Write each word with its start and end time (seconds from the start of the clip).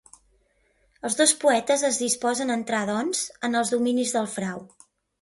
Els 1.09 1.17
dos 1.19 1.33
poetes 1.43 1.85
es 1.91 2.01
disposen 2.05 2.55
a 2.55 2.57
entrar 2.63 2.83
doncs 2.93 3.25
en 3.49 3.63
els 3.63 3.79
dominis 3.79 4.19
del 4.21 4.35
Frau. 4.39 4.69